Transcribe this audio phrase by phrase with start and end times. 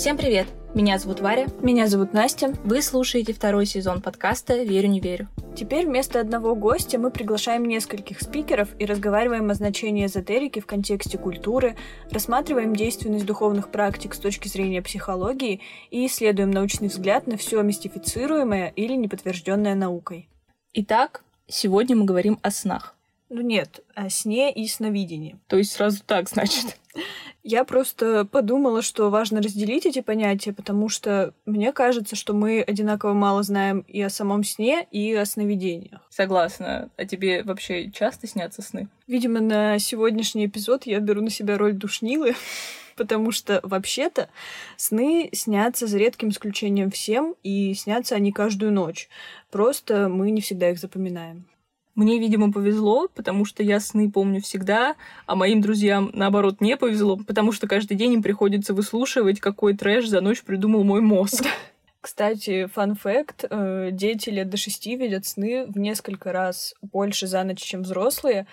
[0.00, 0.46] Всем привет!
[0.74, 1.46] Меня зовут Варя.
[1.60, 2.54] Меня зовут Настя.
[2.64, 5.28] Вы слушаете второй сезон подкаста «Верю, не верю».
[5.54, 11.18] Теперь вместо одного гостя мы приглашаем нескольких спикеров и разговариваем о значении эзотерики в контексте
[11.18, 11.76] культуры,
[12.10, 18.72] рассматриваем действенность духовных практик с точки зрения психологии и исследуем научный взгляд на все мистифицируемое
[18.74, 20.30] или неподтвержденное наукой.
[20.72, 22.96] Итак, сегодня мы говорим о снах.
[23.30, 25.38] Ну нет, о сне и сновидении.
[25.46, 26.76] То есть сразу так, значит.
[27.44, 33.12] Я просто подумала, что важно разделить эти понятия, потому что мне кажется, что мы одинаково
[33.12, 36.00] мало знаем и о самом сне, и о сновидениях.
[36.10, 36.90] Согласна.
[36.96, 38.88] А тебе вообще часто снятся сны?
[39.06, 42.34] Видимо, на сегодняшний эпизод я беру на себя роль душнилы,
[42.96, 44.28] потому что вообще-то
[44.76, 49.08] сны снятся за редким исключением всем, и снятся они каждую ночь.
[49.52, 51.46] Просто мы не всегда их запоминаем.
[51.94, 54.94] Мне, видимо, повезло, потому что я сны помню всегда,
[55.26, 60.08] а моим друзьям, наоборот, не повезло, потому что каждый день им приходится выслушивать, какой трэш
[60.08, 61.44] за ночь придумал мой мозг.
[62.00, 67.42] Кстати, фан факт, э, дети лет до шести видят сны в несколько раз больше за
[67.44, 68.46] ночь, чем взрослые,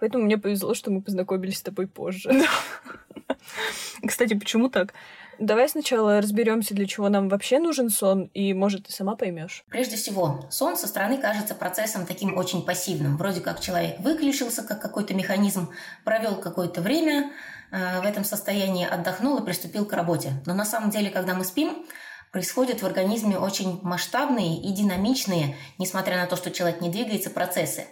[0.00, 2.30] поэтому мне повезло, что мы познакомились с тобой позже.
[4.06, 4.94] Кстати, почему так?
[5.38, 9.64] Давай сначала разберемся, для чего нам вообще нужен сон, и, может, ты сама поймешь.
[9.68, 13.16] Прежде всего, сон со стороны кажется процессом таким очень пассивным.
[13.16, 15.70] Вроде как человек выключился, как какой-то механизм,
[16.04, 17.32] провел какое-то время
[17.72, 20.32] э, в этом состоянии, отдохнул и приступил к работе.
[20.46, 21.84] Но на самом деле, когда мы спим,
[22.30, 27.86] происходят в организме очень масштабные и динамичные, несмотря на то, что человек не двигается, процессы.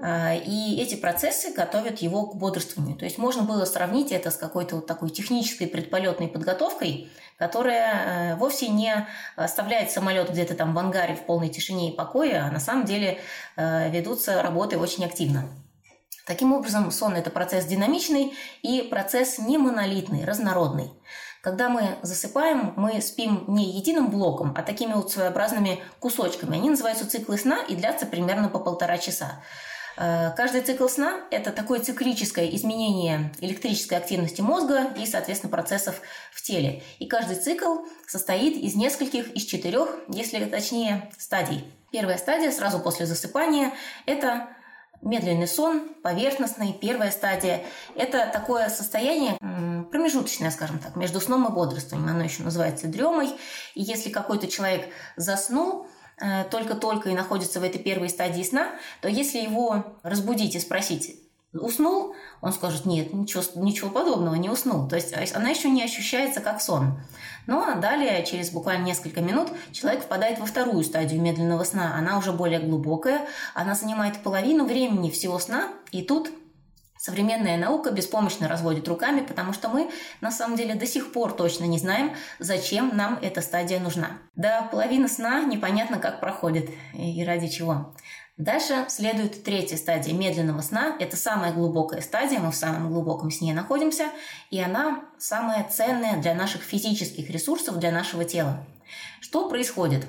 [0.00, 2.96] А, и эти процессы готовят его к бодрствованию.
[2.96, 8.36] То есть можно было сравнить это с какой-то вот такой технической предполетной подготовкой, которая э,
[8.36, 12.60] вовсе не оставляет самолет где-то там в ангаре в полной тишине и покое, а на
[12.60, 13.18] самом деле
[13.56, 15.48] э, ведутся работы очень активно.
[16.26, 20.90] Таким образом, сон– это процесс динамичный и процесс не монолитный, разнородный.
[21.40, 26.56] Когда мы засыпаем, мы спим не единым блоком, а такими вот своеобразными кусочками.
[26.56, 29.40] Они называются циклы сна и длятся примерно по полтора часа.
[29.96, 36.00] Э, каждый цикл сна– это такое циклическое изменение электрической активности мозга и, соответственно, процессов
[36.32, 36.82] в теле.
[36.98, 41.64] И каждый цикл состоит из нескольких, из четырех, если точнее, стадий.
[41.92, 43.72] Первая стадия сразу после засыпания–
[44.06, 44.48] это
[45.02, 47.62] медленный сон, поверхностный, первая стадия.
[47.94, 49.38] Это такое состояние
[49.90, 52.10] промежуточное, скажем так, между сном и бодрствованием.
[52.10, 53.28] Оно еще называется дремой.
[53.74, 55.86] И если какой-то человек заснул,
[56.50, 58.68] только-только и находится в этой первой стадии сна,
[59.02, 61.20] то если его разбудить и спросить,
[61.52, 64.88] уснул, он скажет, нет, ничего, ничего подобного, не уснул.
[64.88, 66.98] То есть она еще не ощущается как сон.
[67.46, 71.94] Но а далее, через буквально несколько минут, человек впадает во вторую стадию медленного сна.
[71.96, 76.30] Она уже более глубокая, она занимает половину времени всего сна, и тут
[77.06, 81.62] Современная наука беспомощно разводит руками, потому что мы на самом деле до сих пор точно
[81.62, 84.18] не знаем, зачем нам эта стадия нужна.
[84.34, 87.94] До половины сна непонятно, как проходит и ради чего.
[88.38, 90.96] Дальше следует третья стадия медленного сна.
[90.98, 94.06] Это самая глубокая стадия, мы в самом глубоком сне находимся,
[94.50, 98.66] и она самая ценная для наших физических ресурсов, для нашего тела.
[99.20, 100.04] Что происходит?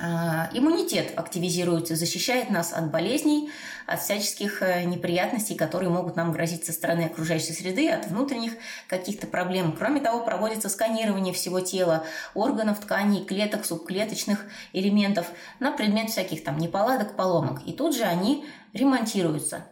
[0.00, 3.50] А, иммунитет активизируется, защищает нас от болезней,
[3.88, 8.52] от всяческих э, неприятностей, которые могут нам грозить со стороны окружающей среды, от внутренних
[8.86, 9.74] каких-то проблем.
[9.76, 12.04] Кроме того, проводится сканирование всего тела,
[12.34, 14.44] органов, тканей, клеток, субклеточных
[14.74, 17.62] элементов на предмет всяких там неполадок, поломок.
[17.66, 18.44] И тут же они
[18.74, 19.64] ремонтируются.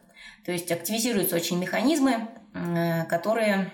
[0.46, 3.70] То есть активизируются очень механизмы, э, которые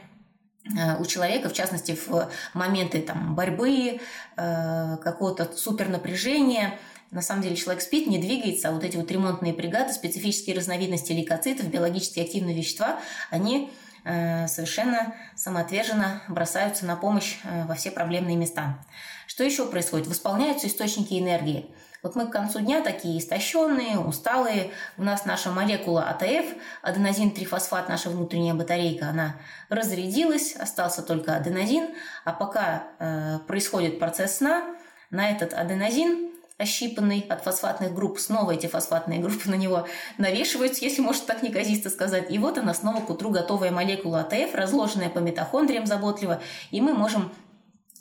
[1.00, 4.00] у человека, в частности, в моменты там, борьбы,
[4.36, 6.78] э, какого-то супернапряжения.
[7.10, 11.12] На самом деле человек спит, не двигается, а вот эти вот ремонтные бригады, специфические разновидности
[11.12, 13.70] лейкоцитов, биологически активные вещества, они
[14.04, 18.78] э, совершенно самоотверженно бросаются на помощь во все проблемные места.
[19.26, 20.06] Что еще происходит?
[20.06, 21.70] Восполняются источники энергии.
[22.02, 24.72] Вот мы к концу дня такие истощенные, усталые.
[24.98, 26.46] У нас наша молекула АТФ,
[26.82, 29.36] аденозин-трифосфат, наша внутренняя батарейка, она
[29.68, 31.90] разрядилась, остался только аденозин.
[32.24, 34.64] А пока э, происходит процесс сна,
[35.10, 39.86] на этот аденозин ощипанный от фосфатных групп, снова эти фосфатные группы на него
[40.18, 42.30] навешиваются, если можно так неказисто сказать.
[42.30, 46.40] И вот она снова к утру готовая молекула АТФ, разложенная по митохондриям заботливо,
[46.72, 47.32] и мы можем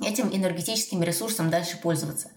[0.03, 2.31] этим энергетическим ресурсом дальше пользоваться.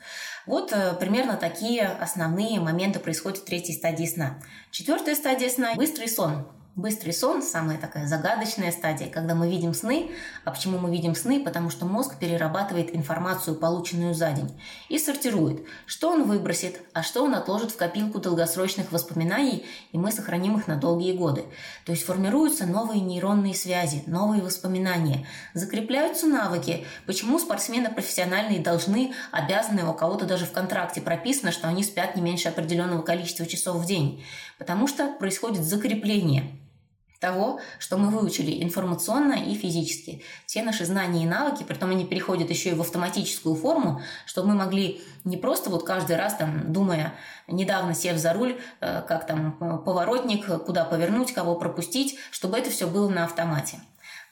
[0.47, 4.41] Вот э, примерно такие основные моменты происходят в третьей стадии сна.
[4.71, 6.47] Четвертая стадия сна– быстрый сон.
[6.77, 10.11] Быстрый сон– самая такая загадочная стадия, когда мы видим сны.
[10.45, 11.39] А почему мы видим сны?
[11.45, 17.23] Потому что мозг перерабатывает информацию, полученную за день, и сортирует, что он выбросит, а что
[17.23, 21.45] он отложит в копилку долгосрочных воспоминаний, и мы сохраним их на долгие годы.
[21.87, 26.85] То есть формируются новые нейронные связи, новые воспоминания, закрепляются навыки.
[27.07, 32.23] Почему спортсмены профессиональные должны, обязаны, у кого-то даже в контракте прописано, что они спят не
[32.23, 34.25] меньше определенного количества часов в день?
[34.59, 36.64] Потому что происходит закрепление
[37.25, 40.23] того, что мы выучили информационно и физически.
[40.45, 44.55] Все наши знания и навыки, притом они переходят еще и в автоматическую форму, чтобы мы
[44.57, 47.15] могли не просто вот каждый раз там, думая,
[47.49, 49.53] недавно сев за руль, э, как там
[49.87, 53.79] поворотник, куда повернуть, кого пропустить, чтобы это все было на автомате.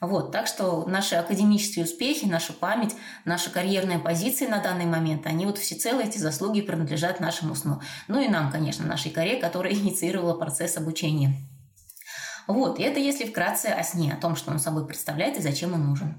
[0.03, 2.95] Вот, так что наши академические успехи, наша память,
[3.25, 7.81] наши карьерные позиции на данный момент, они вот всецело эти заслуги принадлежат нашему сну.
[8.09, 11.33] Ну и нам, конечно, нашей коре, которая инициировала процесс обучения.
[12.47, 15.75] Вот, и это если вкратце о сне, о том, что он собой представляет и зачем
[15.75, 16.15] он нужен.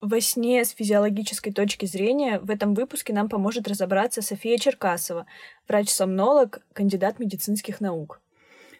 [0.00, 5.26] Во сне с физиологической точки зрения в этом выпуске нам поможет разобраться София Черкасова,
[5.68, 8.20] врач-сомнолог, кандидат медицинских наук.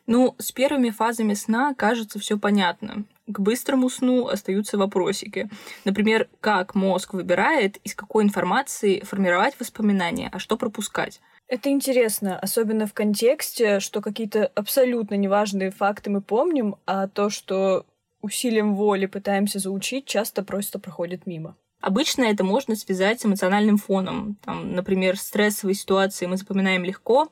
[0.09, 3.05] Ну, с первыми фазами сна, кажется, все понятно.
[3.29, 5.49] К быстрому сну остаются вопросики.
[5.85, 11.21] Например, как мозг выбирает, из какой информации формировать воспоминания, а что пропускать.
[11.53, 17.85] Это интересно, особенно в контексте, что какие-то абсолютно неважные факты мы помним, а то, что
[18.23, 21.55] усилием воли пытаемся заучить, часто просто проходит мимо.
[21.83, 24.39] Обычно это можно связать с эмоциональным фоном.
[24.43, 27.29] Там, например, стрессовые ситуации мы запоминаем легко,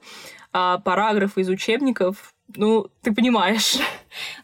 [0.53, 3.79] а параграфы из учебников ну, ты понимаешь.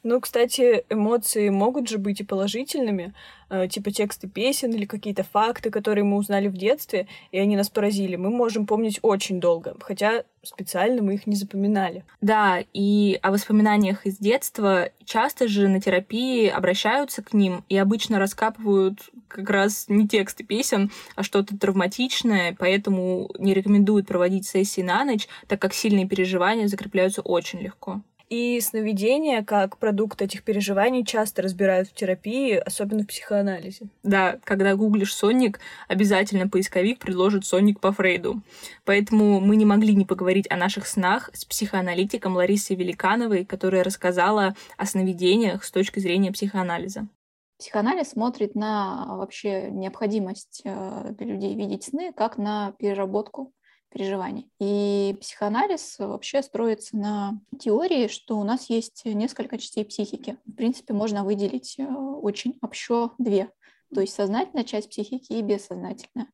[0.03, 3.15] Ну, кстати, эмоции могут же быть и положительными,
[3.51, 7.69] э, типа тексты песен или какие-то факты, которые мы узнали в детстве, и они нас
[7.69, 8.17] поразили.
[8.17, 12.05] Мы можем помнить очень долго, хотя специально мы их не запоминали.
[12.21, 18.19] Да, и о воспоминаниях из детства часто же на терапии обращаются к ним и обычно
[18.19, 25.05] раскапывают как раз не тексты песен, а что-то травматичное, поэтому не рекомендуют проводить сессии на
[25.05, 28.01] ночь, так как сильные переживания закрепляются очень легко.
[28.29, 33.87] И сновидения, как продукт этих переживаний, часто разбирают в терапии, особенно в психоанализе.
[34.03, 38.43] Да, когда гуглишь «сонник», обязательно поисковик предложит «сонник по Фрейду».
[38.85, 44.57] Поэтому мы не могли не поговорить о наших снах с психоаналитиком Ларисой Великановой, которая рассказала
[44.77, 47.07] о сновидениях с точки зрения психоанализа.
[47.59, 53.53] Психоанализ смотрит на вообще необходимость э, для людей видеть сны как на переработку
[53.97, 54.51] переживаний.
[54.61, 60.37] И психоанализ вообще строится на теории, что у нас есть несколько частей психики.
[60.45, 63.51] В принципе, можно выделить э, очень общо две.
[63.95, 66.29] То есть сознательная часть психики и бессознательная.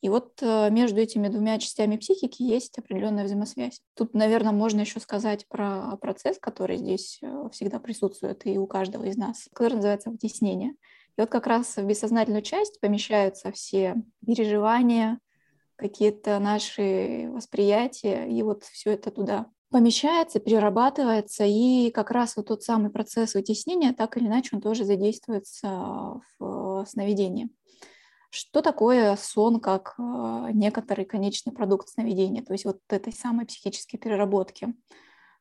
[0.00, 3.80] И вот э, между этими двумя частями психики есть определенная взаимосвязь.
[3.94, 9.04] Тут, наверное, можно еще сказать про процесс, который здесь э, всегда присутствует и у каждого
[9.04, 10.70] из нас, который называется вытеснение.
[11.16, 13.94] И вот как раз в бессознательную часть помещаются все
[14.26, 15.20] переживания,
[15.76, 22.62] какие-то наши восприятия, и вот все это туда помещается, перерабатывается, и как раз вот тот
[22.62, 27.48] самый процесс вытеснения, так или иначе, он тоже задействуется в сновидении.
[28.30, 33.98] Что такое сон как э, некоторый конечный продукт сновидения, то есть вот этой самой психической
[33.98, 34.74] переработки?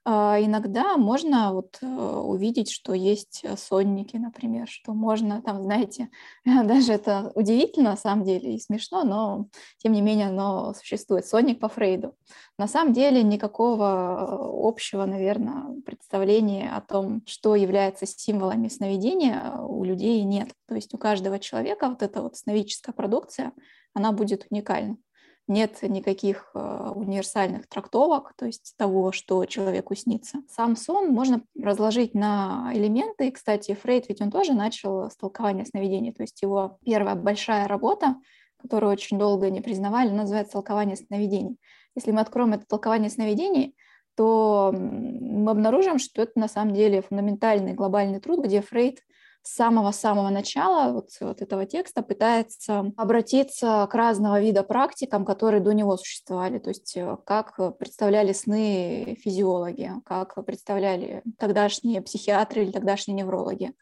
[0.06, 6.10] А, иногда можно вот э, увидеть, что есть э, сонники, например, что можно там, знаете,
[6.46, 9.48] даже это удивительно на самом деле и смешно, но
[9.78, 11.26] тем не менее оно существует.
[11.26, 12.16] Сонник по Фрейду.
[12.58, 20.22] На самом деле никакого общего, наверное, представления о том, что является символами сновидения, у людей
[20.24, 20.50] нет.
[20.68, 23.54] То есть у каждого человека вот эта вот сновидческая продукция,
[23.94, 24.98] она будет уникальна
[25.48, 30.40] нет никаких э, универсальных трактовок, то есть того, что человеку снится.
[30.50, 33.28] Сам сон можно разложить на элементы.
[33.28, 37.68] И, кстати, Фрейд ведь он тоже начал с толкования сновидений, то есть его первая большая
[37.68, 38.16] работа,
[38.58, 41.58] которую очень долго не признавали, называется «Толкование сновидений».
[41.96, 43.76] Если мы откроем это толкование сновидений,
[44.16, 49.00] то мы обнаружим, что это на самом деле фундаментальный глобальный труд, где Фрейд
[49.44, 55.74] с самого-самого начала вот, вот этого текста пытается обратиться к разного вида практикам, которые до
[55.74, 63.18] него существовали, то есть э, как представляли сны физиологи, как представляли тогдашние психиатры или тогдашние
[63.18, 63.74] неврологи,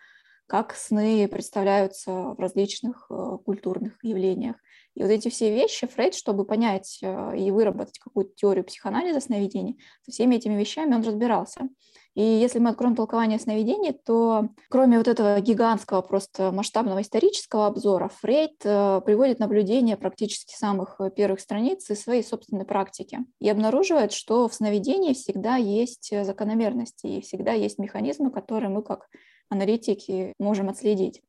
[0.48, 4.56] как сны представляются в различных э, культурных явлениях.
[4.96, 9.80] И вот эти все вещи Фрейд, чтобы понять э, и выработать какую-то теорию психоанализа сновидений,
[10.04, 11.70] со всеми этими вещами он разбирался.
[12.14, 18.10] И если мы откроем толкование сновидений, то кроме вот этого гигантского просто масштабного исторического обзора,
[18.22, 24.12] Фрейд э, приводит наблюдения практически самых э, первых страниц из своей собственной практики и обнаруживает,
[24.12, 29.08] что в сновидении всегда есть закономерности и всегда есть механизмы, которые мы как
[29.50, 31.22] аналитики можем отследить.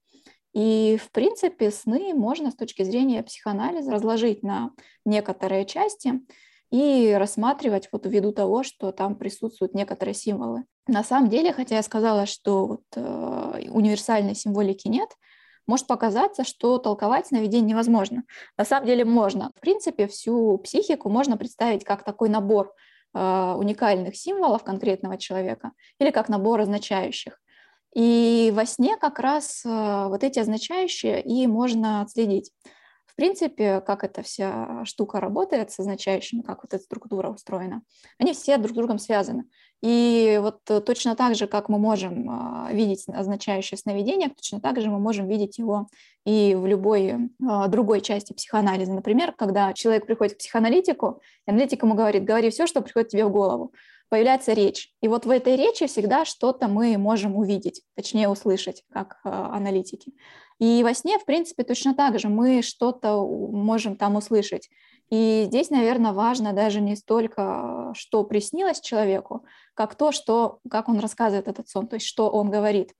[0.52, 4.70] И, в принципе, сны можно с точки зрения психоанализа разложить на
[5.04, 6.20] некоторые части,
[6.72, 10.64] и рассматривать вот ввиду того, что там присутствуют некоторые символы.
[10.88, 15.10] На самом деле, хотя я сказала, что вот, э, универсальной символики нет,
[15.66, 18.24] может показаться, что толковать сновидение невозможно.
[18.56, 19.52] На самом деле можно.
[19.54, 22.72] В принципе, всю психику можно представить как такой набор
[23.14, 27.38] э, уникальных символов конкретного человека или как набор означающих.
[27.94, 32.50] И во сне как раз э, вот эти означающие и можно отследить.
[33.12, 37.82] В принципе, как эта вся штука работает с означающими, как вот эта структура устроена,
[38.18, 39.44] они все друг с другом связаны.
[39.82, 44.80] И вот э, точно так же, как мы можем а, видеть означающее сновидение, точно так
[44.80, 45.88] же мы можем видеть его
[46.24, 48.92] и в любой а, другой части психоанализа.
[48.92, 53.26] Например, когда человек приходит к психоаналитику, и аналитик ему говорит, говори все, что приходит тебе
[53.26, 53.72] в голову
[54.12, 54.90] появляется речь.
[55.00, 60.12] И вот в этой речи всегда что-то мы можем увидеть, точнее услышать, как э, аналитики.
[60.58, 64.68] И во сне, в принципе, точно так же мы что-то можем там услышать.
[65.08, 71.00] И здесь, наверное, важно даже не столько, что приснилось человеку, как то, что, как он
[71.00, 72.92] рассказывает этот сон, то есть что он говорит.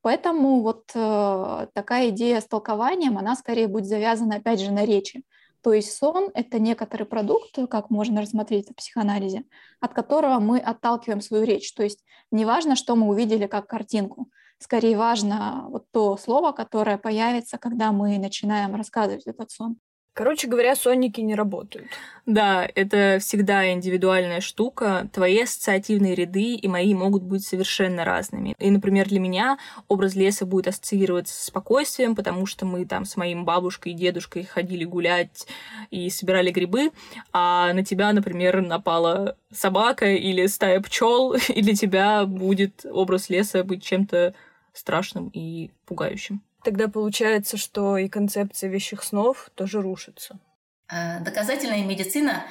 [0.00, 5.22] Поэтому вот э, такая идея с толкованием, она скорее будет завязана, опять же, на речи.
[5.66, 9.42] То есть сон— это некоторый продукт, как можно рассмотреть в психоанализе,
[9.80, 11.74] от которого мы отталкиваем свою речь.
[11.74, 14.30] То есть не важно, что мы увидели как картинку,
[14.60, 19.76] скорее важно вот то слово, которое появится, когда мы начинаем рассказывать этот сон.
[20.16, 21.88] Короче говоря, сонники не работают.
[22.24, 25.10] Да, это всегда индивидуальная штука.
[25.12, 28.54] Твои ассоциативные ряды и мои могут быть совершенно разными.
[28.58, 29.58] И, например, для меня
[29.88, 34.44] образ леса будет ассоциироваться с спокойствием, потому что мы там с моим бабушкой и дедушкой
[34.44, 35.46] ходили гулять
[35.90, 36.92] и собирали грибы,
[37.34, 43.64] а на тебя, например, напала собака или стая пчел, и для тебя будет образ леса
[43.64, 44.32] быть чем-то
[44.72, 46.40] страшным и пугающим.
[46.66, 50.36] Тогда получается, что и концепция вещих снов тоже рушится.
[50.90, 52.42] Э, доказательная медицина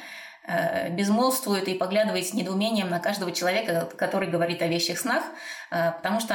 [0.48, 5.26] э, безмолвствует и поглядывает с недоумением на каждого человека, который говорит о вещих снах,
[5.70, 6.34] э, потому что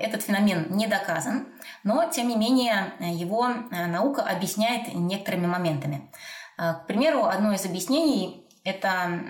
[0.00, 1.46] этот феномен не доказан,
[1.84, 6.10] но, тем не менее, его наука объясняет некоторыми моментами.
[6.56, 9.20] К примеру, одно из объяснений это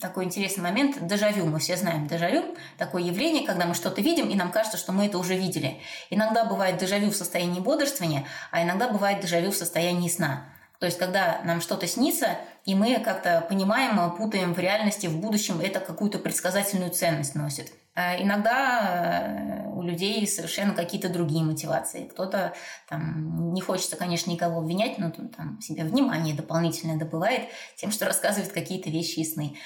[0.00, 1.46] такой интересный момент дежавю.
[1.46, 5.06] Мы все знаем дежавю, такое явление, когда мы что-то видим, и нам кажется, что мы
[5.06, 5.80] это уже видели.
[6.10, 10.46] Иногда бывает дежавю в состоянии бодрствования, а иногда бывает дежавю в состоянии сна.
[10.78, 15.60] То есть, когда нам что-то снится, и мы как-то понимаем, путаем в реальности, в будущем
[15.60, 17.72] это какую-то предсказательную ценность носит.
[17.96, 22.04] А иногда э, у людей совершенно какие-то другие мотивации.
[22.04, 22.54] Кто-то
[22.88, 28.52] там не хочется, конечно, никого обвинять, но там себе внимание дополнительное добывает тем, что рассказывает
[28.52, 29.56] какие-то вещи и сны.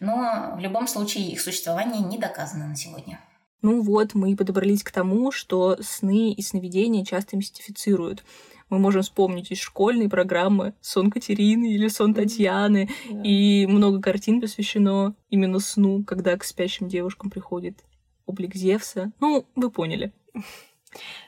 [0.00, 3.20] Но в любом случае их существование не доказано на сегодня.
[3.62, 8.22] Ну вот, мы подобрались к тому, что сны и сновидения часто мистифицируют
[8.70, 13.22] мы можем вспомнить из школьной программы «Сон Катерины» или «Сон Татьяны», mm-hmm.
[13.22, 17.84] и много картин посвящено именно сну, когда к спящим девушкам приходит
[18.26, 19.12] облик Зевса.
[19.20, 20.12] Ну, вы поняли.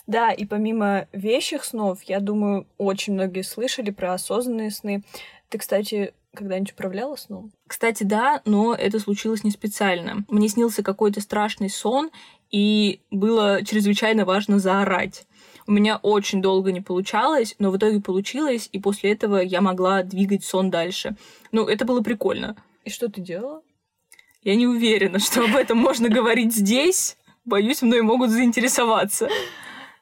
[0.07, 5.03] Да, и помимо вещих снов, я думаю, очень многие слышали про осознанные сны.
[5.49, 7.50] Ты, кстати, когда-нибудь управляла сном?
[7.66, 10.25] Кстати, да, но это случилось не специально.
[10.28, 12.11] Мне снился какой-то страшный сон,
[12.50, 15.26] и было чрезвычайно важно заорать.
[15.66, 20.05] У меня очень долго не получалось, но в итоге получилось, и после этого я могла
[20.05, 21.16] двигать сон дальше.
[21.50, 22.57] Ну, это было прикольно.
[22.85, 23.62] И что ты делала?
[24.43, 27.16] Я не уверена, что об этом можно говорить здесь.
[27.45, 29.28] Боюсь, мной могут заинтересоваться.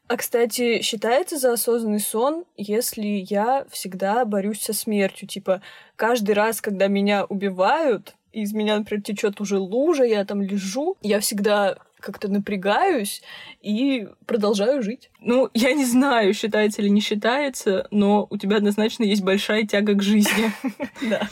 [0.07, 5.27] А, кстати, считается за осознанный сон, если я всегда борюсь со смертью.
[5.27, 5.63] Типа,
[5.97, 11.21] каждый раз, когда меня убивают, из меня, например, течет уже лужа, я там лежу, я
[11.21, 13.23] всегда как-то напрягаюсь
[13.63, 15.11] и продолжаю жить.
[15.21, 19.95] Ну, я не знаю, считается или не считается, но у тебя однозначно есть большая тяга
[19.95, 20.53] к жизни.
[21.09, 21.29] Да.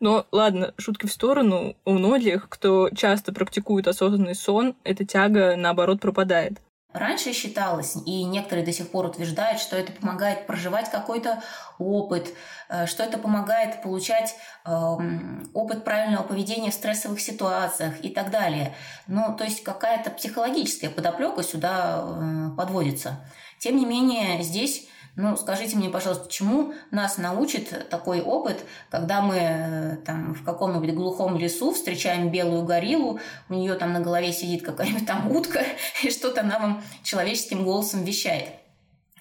[0.00, 1.76] Но ладно, шутки в сторону.
[1.84, 6.60] У многих, кто часто практикует осознанный сон, эта тяга, наоборот, пропадает.
[6.94, 11.42] Раньше считалось, и некоторые до сих пор утверждают, что это помогает проживать какой-то
[11.80, 12.32] опыт,
[12.68, 18.76] э, что это помогает получать эм, опыт правильного поведения в стрессовых ситуациях и так далее.
[19.08, 23.28] Ну, то есть какая-то психологическая подоплека сюда э, подводится.
[23.58, 24.86] Тем не менее, здесь
[25.16, 30.92] ну, скажите мне, пожалуйста, чему нас научит такой опыт, когда мы э, там в каком-нибудь
[30.92, 35.62] глухом лесу встречаем белую гориллу, у нее там на голове сидит какая-нибудь там утка,
[36.02, 38.63] и что-то она вам человеческим голосом вещает.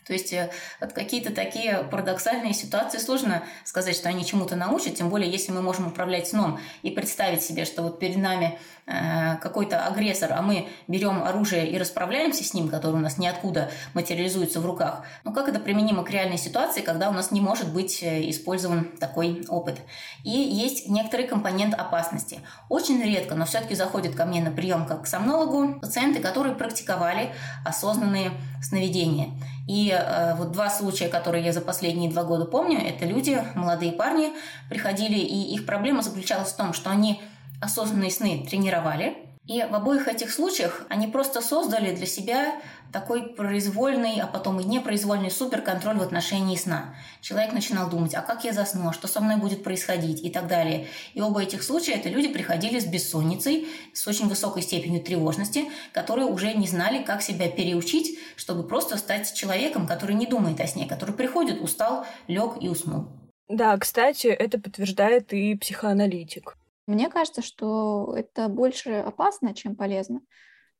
[0.06, 0.52] То есть э,
[0.94, 5.88] какие-то такие парадоксальные ситуации сложно сказать, что они чему-то научат, тем более если мы можем
[5.88, 11.24] управлять сном и представить себе, что вот перед нами э, какой-то агрессор, а мы берем
[11.24, 15.04] оружие и расправляемся с ним, который у нас ниоткуда материализуется в руках.
[15.24, 18.92] Ну как это применимо к реальной ситуации, когда у нас не может быть э, использован
[19.00, 19.80] такой опыт?
[20.24, 22.42] И есть некоторый компонент опасности.
[22.70, 27.34] Очень редко, но все-таки заходят ко мне на прием как к сомнологу пациенты, которые практиковали
[27.66, 28.32] осознанные
[28.62, 29.30] сновидения.
[29.68, 33.94] И э, вот два случая, которые я за последние два года помню, это люди, молодые
[33.94, 34.34] парни,
[34.70, 37.22] приходили, и их проблема заключалась в том, что они
[37.62, 39.16] осознанные сны тренировали,
[39.46, 42.62] и в обоих этих случаях они просто создали для себя
[42.94, 46.96] такой произвольный, а потом и непроизвольный суперконтроль в отношении сна.
[47.20, 50.48] Человек начинал думать, а как я засну, а что со мной будет происходить и так
[50.48, 50.88] далее.
[51.14, 56.28] И оба этих случая это люди приходили с бессонницей, с очень высокой степенью тревожности, которые
[56.28, 60.86] уже не знали, как себя переучить, чтобы просто стать человеком, который не думает о сне,
[60.86, 63.08] который приходит, устал, лег и уснул.
[63.50, 66.56] Да, кстати, это подтверждает и психоаналитик.
[66.86, 70.22] Мне кажется, что это больше опасно, чем полезно.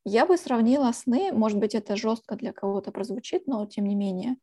[0.04, 4.36] Я бы сравнила сны, может быть, это жестко для кого-то прозвучит, но тем не менее,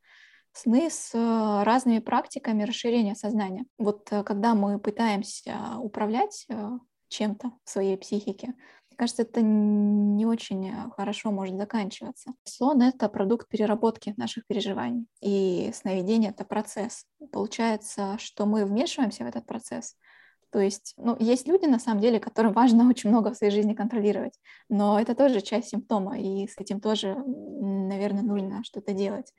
[0.54, 3.66] сны с э, разными практиками расширения сознания.
[3.78, 6.70] Вот э, когда мы пытаемся управлять э,
[7.10, 8.56] чем-то в своей психике,
[8.90, 12.34] мне кажется, это не очень хорошо может заканчиваться.
[12.44, 17.06] Сон— это продукт переработки наших переживаний, и сновидение— это процесс.
[17.32, 19.96] Получается, что мы вмешиваемся в этот процесс—
[20.52, 23.74] то есть, ну, есть люди, на самом деле, которым важно очень много в своей жизни
[23.74, 24.40] контролировать,
[24.70, 29.34] но это тоже часть симптома, и с этим тоже, наверное, нужно что-то делать.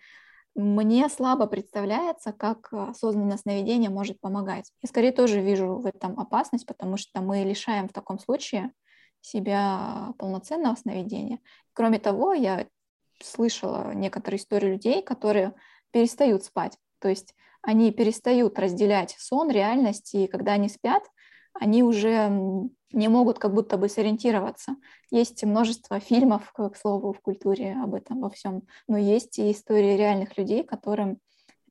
[0.55, 4.71] Мне слабо представляется, как осознанное сновидение может помогать.
[4.83, 8.73] Я скорее тоже вижу в этом опасность, потому что мы лишаем в таком случае
[9.23, 11.39] себя полноценного сновидения.
[11.73, 12.67] Кроме того, я
[13.23, 15.55] слышала некоторые истории людей, которые
[15.91, 16.77] перестают спать.
[16.99, 21.03] То есть они перестают разделять сон, реальность, и когда они спят,
[21.55, 22.29] они уже
[22.93, 24.77] не могут как будто бы сориентироваться.
[25.11, 29.97] Есть множество фильмов, к слову, в культуре об этом во всем, но есть и истории
[29.97, 31.19] реальных людей, которым,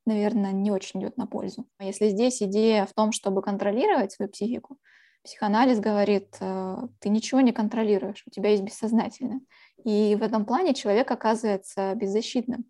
[0.05, 1.67] наверное, не очень идет на пользу.
[1.79, 4.77] Если здесь идея в том, чтобы контролировать свою психику,
[5.23, 9.41] психоанализ говорит, э, ты ничего не контролируешь, у тебя есть бессознательное.
[9.83, 12.65] И в этом плане человек оказывается беззащитным.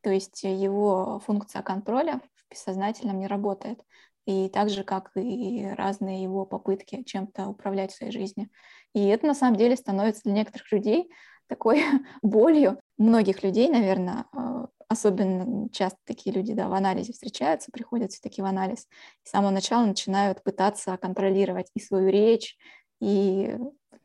[0.00, 2.20] То есть его функция контроля
[2.52, 3.80] бессознательном не работает.
[4.24, 8.48] И так же, как и разные его попытки чем-то управлять в своей жизни.
[8.94, 11.10] И это на самом деле становится для некоторых людей
[11.48, 11.82] такой
[12.22, 12.78] болью.
[12.98, 18.44] Многих людей, наверное, а, особенно часто такие люди да, в анализе встречаются, приходят все-таки в
[18.44, 18.86] анализ,
[19.24, 22.56] и с самого начала начинают пытаться контролировать и свою речь,
[23.00, 23.56] и,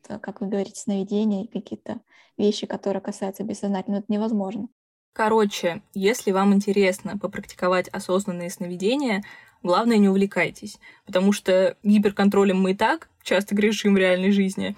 [0.02, 2.00] как вы говорите, сновидения, и какие-то
[2.36, 4.68] вещи, которые касаются бессознательного, это невозможно.
[5.12, 9.24] Короче, если вам интересно попрактиковать осознанные сновидения,
[9.62, 14.76] главное не увлекайтесь, потому что гиперконтролем мы и так часто грешим в реальной жизни.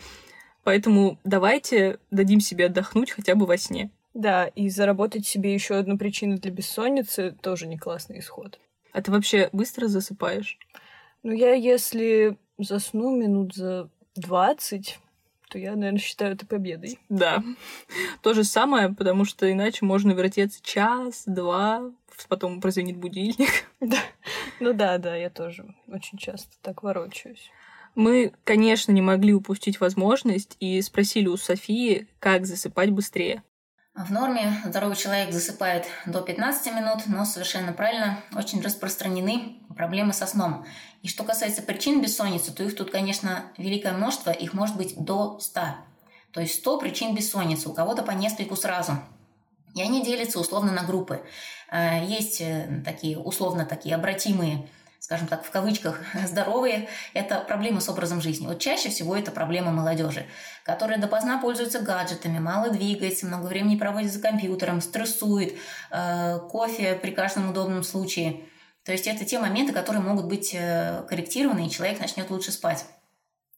[0.64, 3.90] Поэтому давайте дадим себе отдохнуть хотя бы во сне.
[4.12, 8.58] Да, и заработать себе еще одну причину для бессонницы тоже не классный исход.
[8.92, 10.58] А ты вообще быстро засыпаешь?
[11.22, 14.98] Ну, я если засну минут за 20,
[15.50, 16.98] то я, наверное, считаю это победой.
[17.08, 17.42] Да.
[18.22, 21.92] То же самое, потому что иначе можно вертеться час, два,
[22.28, 23.66] потом прозвенит будильник.
[23.80, 23.98] Да.
[24.60, 27.50] Ну да, да, я тоже очень часто так ворочаюсь.
[27.94, 33.42] Мы, конечно, не могли упустить возможность и спросили у Софии, как засыпать быстрее.
[34.06, 40.26] В норме здоровый человек засыпает до 15 минут, но совершенно правильно, очень распространены проблемы со
[40.26, 40.64] сном.
[41.02, 45.38] И что касается причин бессонницы, то их тут, конечно, великое множество, их может быть до
[45.38, 45.60] 100.
[46.32, 48.92] То есть 100 причин бессонницы, у кого-то по нескольку сразу.
[49.74, 51.22] И они делятся условно на группы.
[51.70, 54.66] Э, есть э, такие условно такие обратимые
[55.10, 58.46] скажем так, в кавычках, здоровые, это проблемы с образом жизни.
[58.46, 60.24] Вот чаще всего это проблема молодежи,
[60.62, 65.58] которая допоздна пользуется гаджетами, мало двигается, много времени проводит за компьютером, стрессует,
[65.90, 68.42] э, кофе при каждом удобном случае.
[68.84, 72.84] То есть это те моменты, которые могут быть э, корректированы, и человек начнет лучше спать.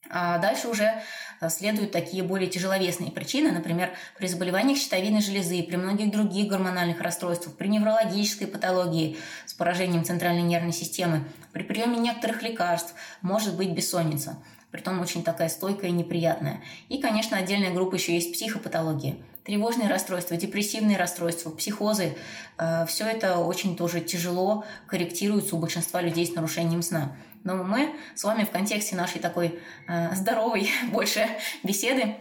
[0.08, 1.02] А дальше уже
[1.48, 7.55] следуют такие более тяжеловесные причины, например, при заболеваниях щитовидной железы, при многих других гормональных расстройствах,
[7.57, 14.37] при неврологической патологии с поражением центральной нервной системы, при приеме некоторых лекарств может быть бессонница
[14.72, 16.61] притом очень такая стойкая и неприятная.
[16.88, 19.22] И, конечно, отдельная группа еще есть психопатологии.
[19.44, 22.16] Тревожные расстройства, депрессивные расстройства, психозы.
[22.59, 27.12] Э, все это очень тоже тяжело корректируется у большинства людей с нарушением сна.
[27.44, 31.26] Но мы с вами в контексте нашей такой э, здоровой больше
[31.62, 32.16] беседы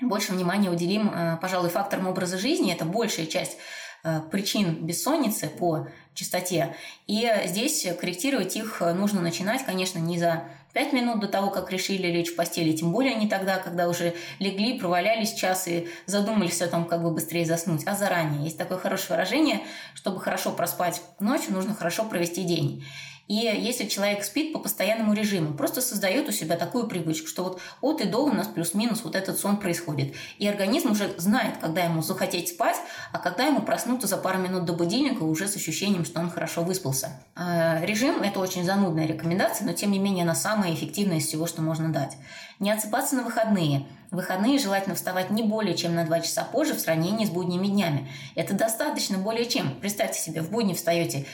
[0.00, 2.72] больше внимания уделим, э, пожалуй, факторам образа жизни.
[2.72, 3.58] Это большая часть
[4.04, 6.76] Э, причин бессонницы по частоте.
[7.06, 12.06] И здесь корректировать их нужно начинать, конечно, не за 5 минут до того, как решили
[12.06, 16.68] лечь в постели, тем более не тогда, когда уже легли, провалялись час и задумались о
[16.68, 18.44] том, как бы быстрее заснуть, а заранее.
[18.44, 19.60] Есть такое хорошее выражение,
[19.94, 22.84] чтобы хорошо проспать ночь, нужно хорошо провести день.
[23.28, 27.60] И если человек спит по постоянному режиму, просто создает у себя такую привычку, что вот
[27.82, 30.14] от и до у нас плюс-минус вот этот сон происходит.
[30.38, 32.76] И организм уже знает, когда ему захотеть спать,
[33.12, 36.62] а когда ему проснуться за пару минут до будильника уже с ощущением, что он хорошо
[36.62, 37.22] выспался.
[37.36, 41.46] А режим– это очень занудная рекомендация, но тем не менее она самая эффективная из всего,
[41.46, 42.16] что можно дать.
[42.60, 43.86] Не отсыпаться на выходные.
[44.10, 47.66] В выходные желательно вставать не более чем на 2 часа позже в сравнении с будними
[47.66, 48.08] днями.
[48.34, 49.78] Это достаточно более чем.
[49.80, 51.26] Представьте себе, в будни встаете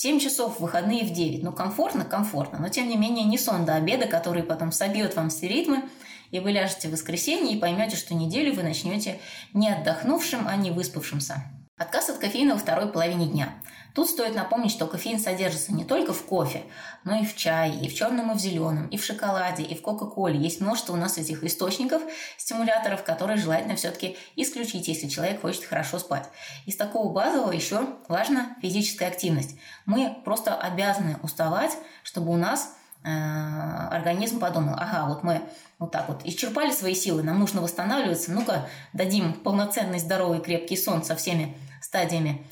[0.00, 1.42] 7 часов, выходные в 9.
[1.42, 2.60] Ну, комфортно, комфортно.
[2.60, 5.82] Но, тем не менее, не сон до обеда, который потом собьет вам все ритмы,
[6.30, 9.18] и вы ляжете в воскресенье и поймете, что неделю вы начнете
[9.54, 11.42] не отдохнувшим, а не выспавшимся.
[11.78, 13.50] Отказ от кофеина во второй половине дня.
[13.94, 16.62] Тут стоит напомнить, что кофеин содержится не только в кофе,
[17.04, 19.82] но и в чае, и в черном, и в зеленом, и в шоколаде, и в
[19.82, 20.38] кока-коле.
[20.38, 22.02] Есть множество у нас этих источников,
[22.36, 26.28] стимуляторов, которые желательно все-таки исключить, если человек хочет хорошо спать.
[26.66, 29.56] Из такого базового еще важна физическая активность.
[29.86, 35.42] Мы просто обязаны уставать, чтобы у нас э, организм подумал, ага, вот мы
[35.78, 41.04] вот так вот исчерпали свои силы, нам нужно восстанавливаться, ну-ка дадим полноценный, здоровый, крепкий сон
[41.04, 42.46] со всеми стадиями.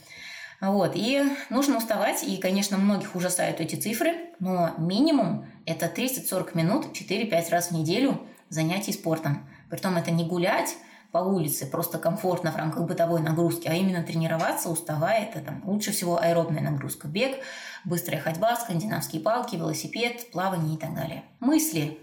[0.61, 6.87] Вот, и нужно уставать, и, конечно, многих ужасают эти цифры, но минимум это 30-40 минут
[6.99, 9.47] 4-5 раз в неделю занятий спортом.
[9.69, 10.77] Притом это не гулять
[11.13, 15.93] по улице, просто комфортно в рамках бытовой нагрузки, а именно тренироваться, уставая, это там лучше
[15.93, 17.37] всего аэробная нагрузка, бег,
[17.85, 21.25] быстрая ходьба, скандинавские палки, велосипед, плавание и так далее.
[21.41, 21.99] Мысли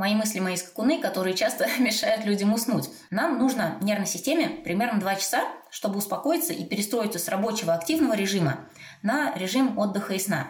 [0.00, 2.88] мои мысли, мои скакуны, которые часто мешают людям уснуть.
[3.10, 8.68] Нам нужно нервной системе примерно 2 часа, чтобы успокоиться и перестроиться с рабочего активного режима
[9.02, 10.48] на режим отдыха и сна.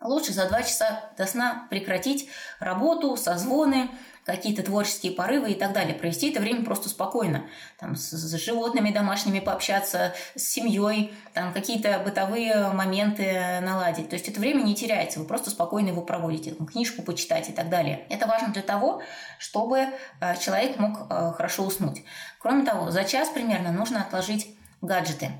[0.00, 2.28] Лучше за 2 часа до сна прекратить
[2.60, 3.90] работу, созвоны,
[4.26, 5.94] какие-то творческие порывы и так далее.
[5.94, 7.44] Провести это время просто спокойно.
[7.78, 14.08] Там, с, с животными домашними пообщаться, с семьей, там, какие-то бытовые моменты наладить.
[14.08, 17.52] То есть это время не теряется, вы просто спокойно его проводите, там, книжку почитать и
[17.52, 18.04] так далее.
[18.10, 19.00] Это важно для того,
[19.38, 19.78] чтобы
[20.20, 22.02] э, человек мог э, хорошо уснуть.
[22.40, 24.48] Кроме того, за час примерно нужно отложить
[24.82, 25.30] гаджеты.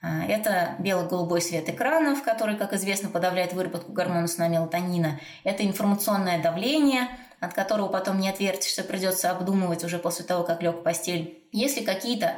[0.00, 5.18] Э, это бело-голубой свет экранов, который, как известно, подавляет выработку гормона сна мелатонина.
[5.42, 7.08] Это информационное давление–
[7.40, 11.42] от которого потом не отвертишься, придется обдумывать уже после того, как лег в постель.
[11.52, 12.34] Если какие-то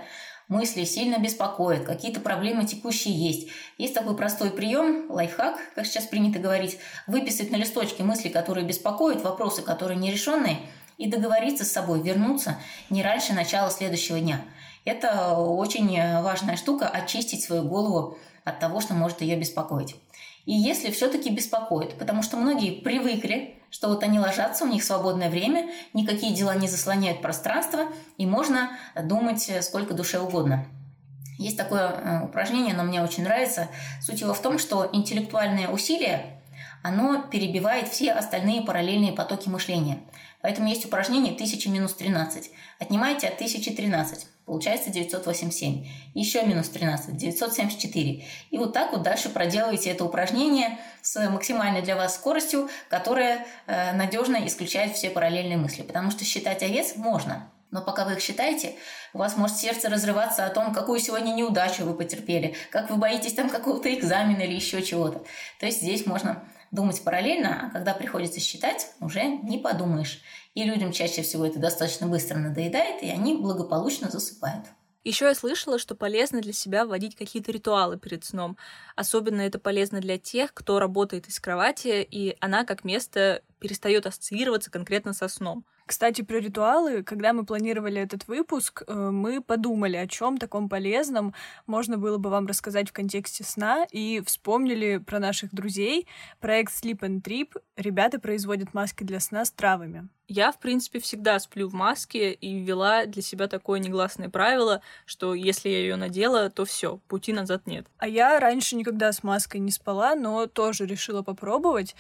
[0.49, 3.49] мысли сильно беспокоят, какие-то проблемы текущие есть.
[3.79, 9.23] Есть такой простой прием, лайфхак, как сейчас принято говорить, выписать на листочке мысли, которые беспокоят,
[9.23, 10.59] вопросы, которые нерешенные,
[10.99, 12.59] и договориться с собой вернуться
[12.91, 14.45] не раньше начала следующего дня.
[14.85, 19.97] Это очень важная штука– очистить свою голову от того, что может ее беспокоить.
[20.47, 25.31] И если все-таки беспокоит, потому что многие привыкли, что вот они ложатся, у них свободное
[25.31, 27.87] время, никакие дела не заслоняют пространство,
[28.19, 28.71] и можно
[29.03, 30.67] думать э, сколько душе угодно.
[31.39, 33.69] Есть такое э, упражнение, оно мне очень нравится.
[34.03, 36.43] Суть его в том, что интеллектуальное усилие,
[36.83, 40.01] оно перебивает все остальные параллельные потоки мышления.
[40.43, 42.51] Поэтому есть упражнение 1000 минус 13.
[42.79, 44.27] Отнимайте от 1013.
[44.47, 45.87] Получается 987.
[46.15, 47.17] Еще минус 13.
[47.17, 48.25] 974.
[48.51, 53.93] И вот так вот дальше проделываете это упражнение с максимальной для вас скоростью, которая э,
[53.93, 55.83] надежно исключает все параллельные мысли.
[55.83, 57.51] Потому что считать овец можно.
[57.71, 58.75] Но пока вы их считаете,
[59.13, 63.35] у вас может сердце разрываться о том, какую сегодня неудачу вы потерпели, как вы боитесь
[63.35, 65.23] там какого-то экзамена или еще чего-то.
[65.61, 70.21] То есть здесь можно думать параллельно, а когда приходится считать, уже не подумаешь.
[70.55, 74.67] И людям чаще всего это достаточно быстро надоедает, и они благополучно засыпают.
[75.03, 78.59] Еще я слышала, что полезно для себя вводить какие-то ритуалы перед сном.
[78.97, 84.71] Особенно это полезно для тех, кто работает из кровати, и она как место перестает ассоциироваться
[84.71, 85.65] конкретно со сном.
[85.91, 87.03] Кстати, про ритуалы.
[87.03, 91.35] Когда мы планировали этот выпуск, э, мы подумали, о чем таком полезном
[91.67, 96.07] можно было бы вам рассказать в контексте сна, и вспомнили про наших друзей.
[96.39, 97.61] Проект Sleep and Trip.
[97.75, 100.09] Ребята производят маски для сна с травами.
[100.29, 105.35] Я, в принципе, всегда сплю в маске и ввела для себя такое негласное правило, что
[105.35, 107.89] если я ее надела, то все, пути назад нет.
[107.99, 111.97] А я раньше никогда с маской не спала, но тоже решила попробовать,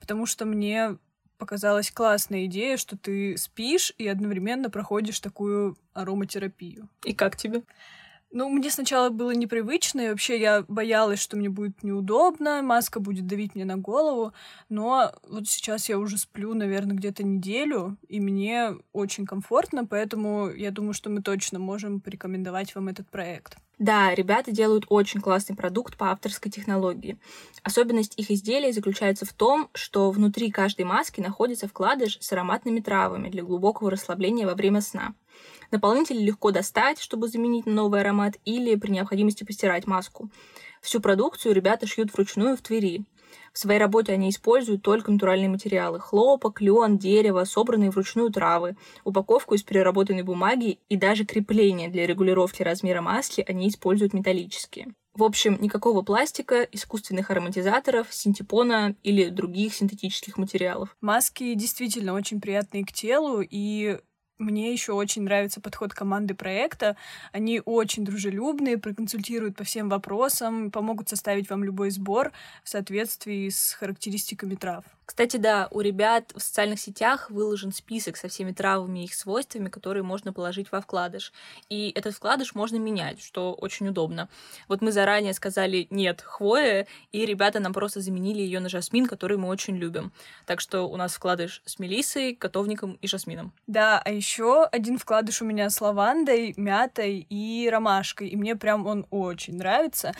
[0.00, 0.96] потому что мне
[1.44, 6.88] показалась классная идея, что ты спишь и одновременно проходишь такую ароматерапию.
[7.04, 7.60] И как тебе?
[8.34, 13.28] Ну, мне сначала было непривычно, и вообще я боялась, что мне будет неудобно, маска будет
[13.28, 14.32] давить мне на голову,
[14.68, 20.72] но вот сейчас я уже сплю, наверное, где-то неделю, и мне очень комфортно, поэтому я
[20.72, 23.56] думаю, что мы точно можем порекомендовать вам этот проект.
[23.78, 27.18] Да, ребята делают очень классный продукт по авторской технологии.
[27.62, 33.28] Особенность их изделия заключается в том, что внутри каждой маски находится вкладыш с ароматными травами
[33.28, 35.14] для глубокого расслабления во время сна.
[35.74, 40.30] Наполнитель легко достать, чтобы заменить на новый аромат, или при необходимости постирать маску.
[40.80, 43.02] Всю продукцию ребята шьют вручную в Твери.
[43.52, 49.56] В своей работе они используют только натуральные материалы– хлопок, лен, дерево, собранные вручную травы, упаковку
[49.56, 54.94] из переработанной бумаги и даже крепления для регулировки размера маски они используют металлические.
[55.14, 60.96] В общем, никакого пластика, искусственных ароматизаторов, синтепона или других синтетических материалов.
[61.00, 63.98] Маски действительно очень приятные к телу, и
[64.38, 66.96] мне еще очень нравится подход команды проекта.
[67.32, 72.32] Они очень дружелюбные, проконсультируют по всем вопросам, помогут составить вам любой сбор
[72.64, 74.84] в соответствии с характеристиками трав.
[75.06, 79.68] Кстати, да, у ребят в социальных сетях выложен список со всеми травами и их свойствами,
[79.68, 81.32] которые можно положить во вкладыш.
[81.68, 84.28] И этот вкладыш можно менять, что очень удобно.
[84.66, 89.36] Вот мы заранее сказали «нет, хвоя», и ребята нам просто заменили ее на жасмин, который
[89.36, 90.12] мы очень любим.
[90.46, 93.52] Так что у нас вкладыш с мелиссой, котовником и жасмином.
[93.66, 98.86] Да, а еще один вкладыш у меня с лавандой, мятой и ромашкой, и мне прям
[98.86, 100.12] он очень нравится.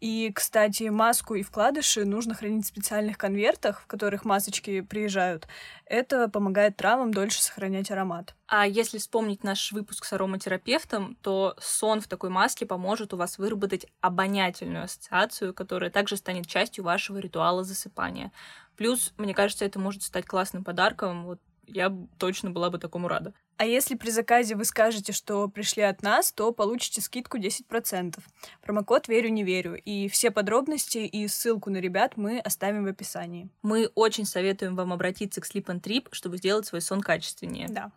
[0.00, 5.46] И, кстати, маску и вкладыши нужно хранить в специальных конвертах, в которых масочки приезжают,
[5.84, 8.34] это помогает травам дольше сохранять аромат.
[8.46, 13.36] А если вспомнить наш выпуск с ароматерапевтом, то сон в такой маске поможет у вас
[13.36, 18.32] выработать обонятельную ассоциацию, которая также станет частью вашего ритуала засыпания.
[18.76, 21.40] Плюс, мне кажется, это может стать классным подарком вот
[21.72, 23.32] я точно была бы такому рада.
[23.60, 28.18] А если при заказе вы скажете, что пришли от нас, то получите скидку 10%.
[28.62, 29.76] Промокод «Верю, не верю».
[29.76, 33.50] И все подробности и ссылку на ребят мы оставим в описании.
[33.60, 37.68] Мы очень советуем вам обратиться к Sleep and Trip, чтобы сделать свой сон качественнее.
[37.68, 37.92] Да.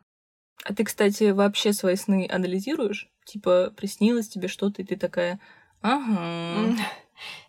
[0.65, 3.09] А ты, кстати, вообще свои сны анализируешь?
[3.23, 5.39] Типа, приснилось тебе что-то, и ты такая,
[5.81, 6.75] ага.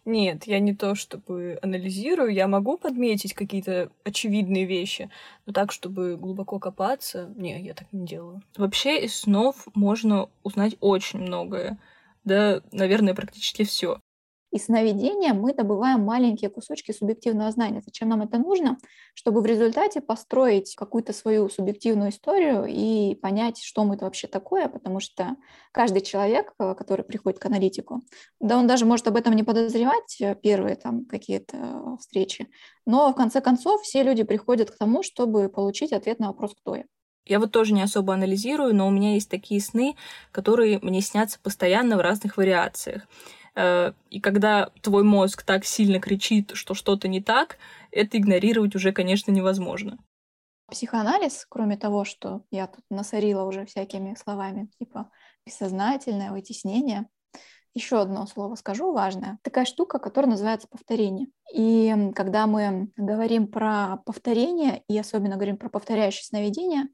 [0.05, 5.11] Нет, я не то чтобы анализирую, я могу подметить какие-то очевидные вещи,
[5.47, 8.43] но так, чтобы глубоко копаться, не, я так не делаю.
[8.57, 11.79] Вообще из снов можно узнать очень многое.
[12.25, 14.01] Да, наверное, практически все.
[14.55, 17.83] Из сновидения мы добываем маленькие кусочки субъективного знания.
[17.85, 18.79] Зачем нам это нужно?
[19.13, 24.69] Чтобы в результате построить какую-то свою субъективную историю и понять, что мы это вообще такое,
[24.69, 25.35] потому что
[25.73, 28.03] каждый человек, э, который приходит к аналитику,
[28.39, 32.47] да он даже может об этом не подозревать э, первые там какие-то э, встречи,
[32.87, 36.77] но в конце концов все люди приходят к тому, чтобы получить ответ на вопрос, кто
[36.77, 36.85] я.
[37.27, 39.97] Я вот тоже не особо анализирую, но у меня есть такие сны,
[40.31, 43.09] которые мне снятся постоянно в разных вариациях.
[43.57, 47.59] Э, и когда твой мозг так сильно кричит, что что-то не так,
[47.91, 49.99] это игнорировать уже, конечно, невозможно.
[50.71, 55.11] Психоанализ, кроме того, что я тут насорила уже всякими словами, типа
[55.47, 57.07] бессознательное вытеснение,
[57.75, 59.39] еще одно слово скажу важное.
[59.43, 61.27] Такая штука, которая называется повторение.
[61.53, 66.85] И когда мы говорим про повторение, и особенно говорим про повторяющее сновидение,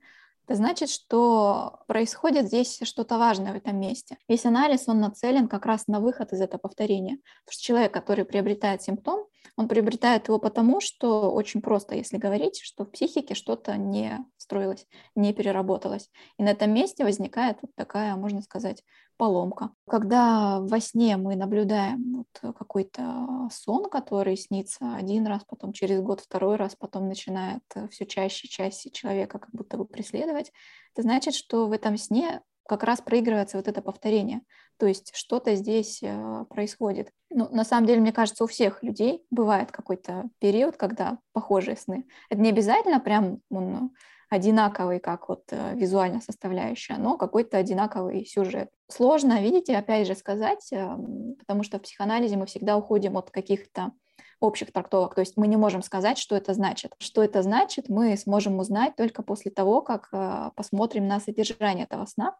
[0.50, 4.18] это значит, что происходит здесь что-то важное в этом месте.
[4.26, 7.18] Весь анализ, он нацелен как раз на выход из этого повторения.
[7.44, 12.60] Потому что человек, который приобретает симптом, он приобретает его потому, что очень просто, если говорить,
[12.64, 14.18] что в психике что-то не
[14.50, 16.10] строилось, не переработалось.
[16.38, 18.82] И на этом месте возникает вот такая, можно сказать,
[19.16, 19.70] поломка.
[19.88, 26.20] Когда во сне мы наблюдаем вот какой-то сон, который снится один раз, потом через год
[26.20, 30.52] второй раз, потом начинает все чаще и чаще человека как будто бы преследовать,
[30.94, 34.42] это значит, что в этом сне как раз проигрывается вот это повторение.
[34.78, 37.10] То есть что-то здесь э, происходит.
[37.28, 42.06] Ну, на самом деле, мне кажется, у всех людей бывает какой-то период, когда похожие сны.
[42.30, 43.90] Это не обязательно прям он
[44.30, 48.70] одинаковый, как вот э, визуальная составляющая, но какой-то одинаковый сюжет.
[48.88, 53.90] Сложно, видите, опять же сказать, эм, потому что в психоанализе мы всегда уходим от каких-то
[54.38, 55.16] общих трактовок.
[55.16, 56.94] То есть мы не можем сказать, что это значит.
[56.98, 62.06] Что это значит, мы сможем узнать только после того, как э, посмотрим на содержание этого
[62.06, 62.36] сна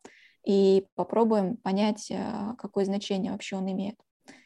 [0.47, 3.97] и попробуем понять, э, какое значение вообще он имеет.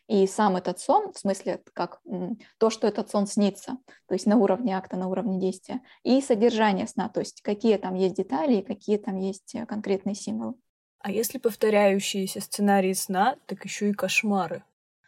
[0.06, 2.00] И сам этот сон, в смысле, как
[2.58, 6.86] то, что этот сон снится, то есть на уровне акта, на уровне действия, и содержание
[6.86, 10.54] сна, то есть какие там есть детали и какие там есть э, конкретные символы.
[10.98, 14.62] А если повторяющиеся сценарии сна, так еще и кошмары.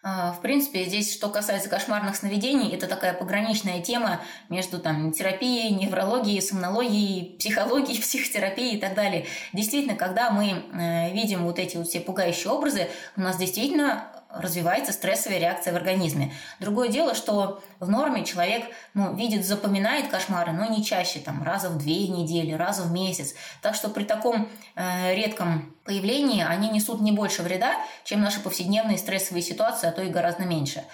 [0.09, 5.75] А, в принципе, здесь, что касается кошмарных сновидений, это такая пограничная тема между там, терапией,
[5.75, 9.27] неврологией, сомнологией, психологией, психотерапией и так далее.
[9.53, 14.93] Действительно, когда мы э, видим вот эти вот все пугающие образы, у нас действительно развивается
[14.93, 16.33] стрессовая реакция в организме.
[16.61, 21.69] Другое дело, что в норме человек ну, видит, запоминает кошмары, но не чаще, там, раза
[21.69, 23.35] в две недели, раза в месяц.
[23.63, 28.99] Так что при таком э, редком появлении они несут не больше вреда, чем наши повседневные
[28.99, 30.85] стрессовые ситуации, а то и гораздо меньше.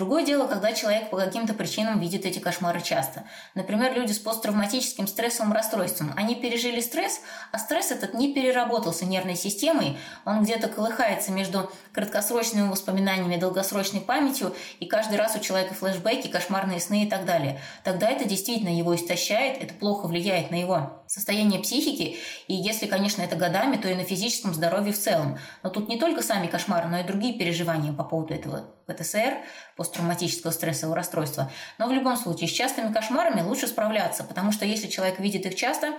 [0.00, 3.24] Другое дело, когда человек по каким-то причинам видит эти кошмары часто.
[3.54, 6.14] Например, люди с посттравматическим стрессовым расстройством.
[6.16, 7.20] Они пережили стресс,
[7.52, 9.98] а стресс этот не переработался нервной системой.
[10.24, 16.80] Он где-то колыхается между краткосрочными воспоминаниями, долгосрочной памятью, и каждый раз у человека флешбеки, кошмарные
[16.80, 17.60] сны и так далее.
[17.84, 23.20] Тогда это действительно его истощает, это плохо влияет на его состояние психики, и если, конечно,
[23.20, 25.40] это годами, то и на физическом здоровье в целом.
[25.64, 29.38] Но тут не только сами кошмары, но и другие переживания по поводу этого ПТСР,
[29.76, 31.50] посттравматического стрессового расстройства.
[31.78, 35.56] Но в любом случае с частыми кошмарами лучше справляться, потому что если человек видит их
[35.56, 35.94] часто,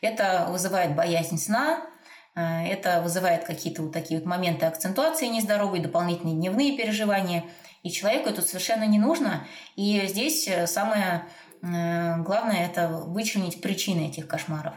[0.00, 1.86] это вызывает боязнь сна,
[2.34, 7.44] э, это вызывает какие-то вот такие вот моменты акцентуации нездоровые, дополнительные дневные переживания.
[7.84, 9.46] И человеку это совершенно не нужно.
[9.76, 11.22] И здесь э, самое
[11.62, 14.74] главное– это вычленить причины этих кошмаров.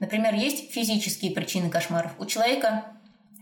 [0.00, 2.12] Например, есть физические причины кошмаров.
[2.18, 2.84] У человека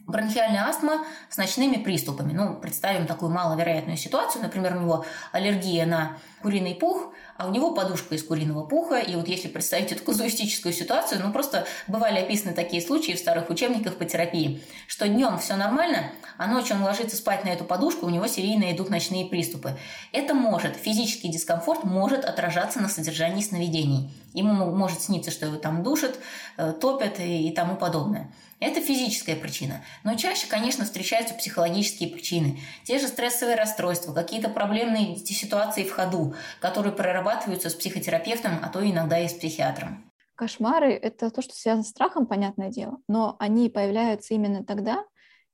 [0.07, 2.33] бронхиальная астма с ночными приступами.
[2.33, 4.43] Ну, представим такую маловероятную ситуацию.
[4.43, 8.99] Например, у него аллергия на куриный пух, а у него подушка из куриного пуха.
[8.99, 13.49] И вот если представить эту казуистическую ситуацию, ну просто бывали описаны такие случаи в старых
[13.49, 18.05] учебниках по терапии, что днем все нормально, а ночью он ложится спать на эту подушку,
[18.05, 19.79] у него серийно идут ночные приступы.
[20.13, 24.11] Это может, физический дискомфорт может отражаться на содержании сновидений.
[24.35, 26.19] Ему может сниться, что его там душат,
[26.59, 28.31] э, топят и тому подобное.
[28.61, 29.83] Это физическая причина.
[30.05, 32.61] Но чаще, конечно, встречаются психологические причины.
[32.85, 38.89] Те же стрессовые расстройства, какие-то проблемные ситуации в ходу, которые прорабатываются с психотерапевтом, а то
[38.89, 40.13] иногда и с психиатром.
[40.35, 45.05] Кошмары— это то, что связано с страхом, понятное дело, но они появляются именно тогда,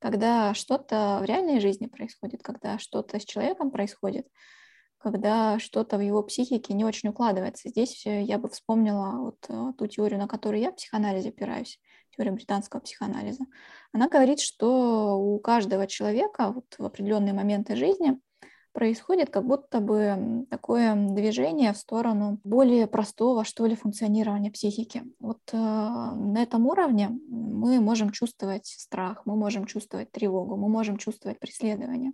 [0.01, 4.27] когда что-то в реальной жизни происходит, когда что-то с человеком происходит,
[4.99, 7.69] когда что-то в его психике не очень укладывается.
[7.69, 11.81] Здесь я бы вспомнила вот э, ту теорию, на которую я в психоанализе опираюсь
[12.17, 13.45] теория британского психоанализа,
[13.93, 18.19] она говорит, что у каждого человека вот в определенные моменты жизни
[18.77, 25.03] происходит как будто бы такое движение в сторону более простого, что ли, функционирования психики.
[25.19, 30.99] Вот э, на этом уровне мы можем чувствовать страх, мы можем чувствовать тревогу, мы можем
[30.99, 32.13] чувствовать преследование.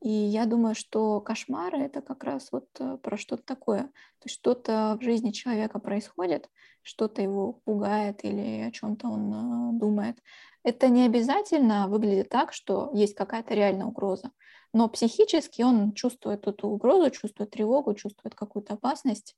[0.00, 3.82] И я думаю, что кошмары— это как раз вот э, про что-то такое.
[3.82, 6.48] То есть что-то в жизни человека происходит,
[6.82, 10.18] что-то его пугает или о чем-то он э, думает.
[10.62, 14.30] Это не обязательно выглядит так, что есть какая-то реальная угроза,
[14.72, 19.34] но психически он чувствует эту угрозу, чувствует тревогу, чувствует какую-то опасность,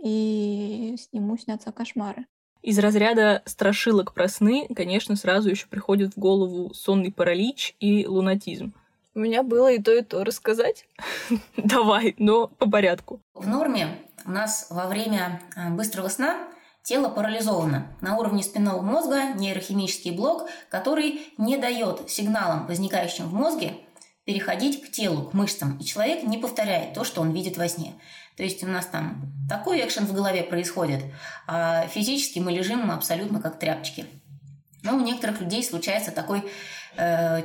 [0.00, 2.26] и ему снятся кошмары.
[2.62, 8.72] Из разряда страшилок про сны, конечно, сразу еще приходит в голову сонный паралич и лунатизм–
[9.16, 10.86] у меня было и то, и то рассказать.
[11.56, 13.22] Давай, но по порядку.
[13.34, 16.36] В норме у нас во время э, быстрого сна
[16.82, 17.96] тело парализовано.
[18.02, 23.78] На уровне спинного мозга нейрохимический блок, который не дает сигналам, возникающим в мозге,
[24.24, 27.94] переходить к телу, к мышцам, и человек не повторяет то, что он видит во сне.
[28.36, 31.02] То есть у нас там такой экшен в голове происходит,
[31.46, 34.04] а физически мы лежим абсолютно как тряпочки.
[34.82, 36.44] Но у некоторых людей случается такой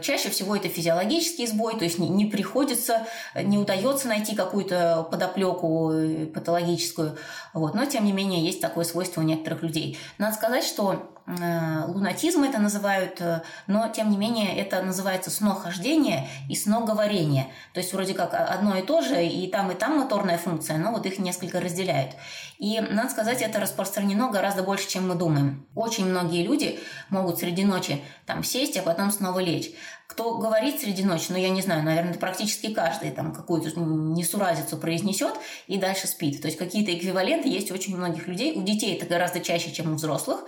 [0.01, 6.25] чаще всего это физиологический сбой, то есть не приходится, не удается найти какую-то подоплеку э,
[6.27, 7.17] патологическую.
[7.53, 7.75] Вот.
[7.75, 9.97] Но, тем не менее, есть такое свойство у некоторых людей.
[10.17, 16.27] Надо сказать, что Э, лунатизм это называют, э, но тем не менее это называется снохождение
[16.49, 17.47] и сноговорение.
[17.73, 20.91] То есть вроде как одно и то же, и там, и там моторная функция, но
[20.91, 22.15] вот их несколько разделяют.
[22.57, 25.65] И, надо сказать, это распространено гораздо больше, чем мы думаем.
[25.75, 26.79] Очень многие люди
[27.09, 29.71] могут среди ночи там сесть, а потом снова лечь.
[30.05, 35.33] Кто говорит среди ночи, ну, я не знаю, наверное, практически каждый там какую-то несуразицу произнесет
[35.67, 36.41] и дальше спит.
[36.41, 38.53] То есть какие-то эквиваленты есть у очень многих людей.
[38.53, 40.41] У детей это гораздо чаще, чем у взрослых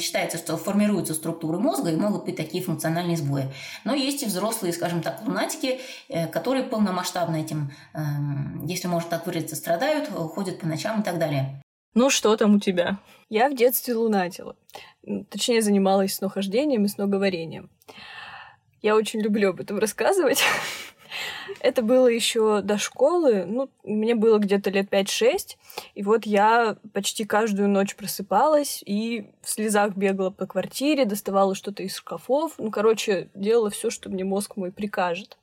[0.00, 3.52] считается, что формируются структуры мозга и могут быть такие функциональные сбои.
[3.84, 9.26] Но есть и взрослые, скажем так, лунатики, э, которые полномасштабно этим, эм, если можно так
[9.26, 11.62] выразиться, страдают, ходят по ночам и так далее.
[11.94, 12.98] Ну, что там у тебя?
[13.28, 14.56] Я в детстве лунатила.
[15.28, 17.70] Точнее, занималась снохождением и сноговорением.
[18.82, 20.42] Я очень люблю об этом рассказывать.
[21.60, 25.56] Это было еще до школы, ну, мне было где-то лет 5-6,
[25.94, 31.82] и вот я почти каждую ночь просыпалась и в слезах бегала по квартире, доставала что-то
[31.82, 35.36] из шкафов, ну, короче, делала все, что мне мозг мой прикажет.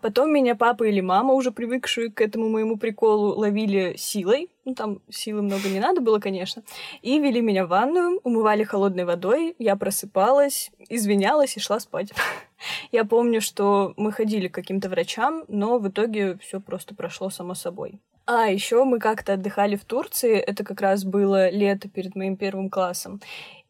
[0.00, 4.50] Потом меня папа или мама, уже привыкшие к этому моему приколу, ловили силой.
[4.64, 6.62] Ну, там силы много не надо было, конечно.
[7.02, 9.54] И вели меня в ванную, умывали холодной водой.
[9.58, 12.12] Я просыпалась, извинялась и шла спать.
[12.92, 17.54] Я помню, что мы ходили к каким-то врачам, но в итоге все просто прошло само
[17.54, 18.00] собой.
[18.28, 22.70] А, еще мы как-то отдыхали в Турции, это как раз было лето перед моим первым
[22.70, 23.20] классом.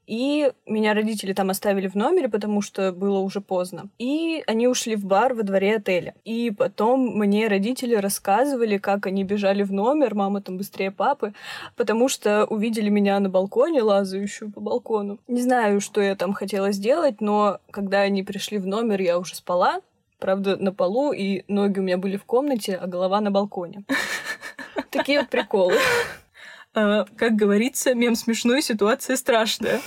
[0.06, 3.88] И меня родители там оставили в номере, потому что было уже поздно.
[3.98, 6.14] И они ушли в бар во дворе отеля.
[6.24, 11.32] И потом мне родители рассказывали, как они бежали в номер, мама там быстрее папы,
[11.76, 15.18] потому что увидели меня на балконе, лазающую по балкону.
[15.26, 19.34] Не знаю, что я там хотела сделать, но когда они пришли в номер, я уже
[19.34, 19.80] спала,
[20.18, 23.84] Правда, на полу, и ноги у меня были в комнате, а голова на балконе.
[24.90, 25.74] Такие вот приколы.
[26.76, 29.80] А, как говорится, мем смешной, ситуация страшная.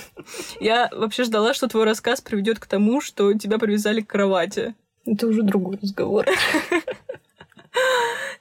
[0.58, 4.74] Я вообще ждала, что твой рассказ приведет к тому, что тебя привязали к кровати.
[5.06, 6.26] Это уже другой разговор.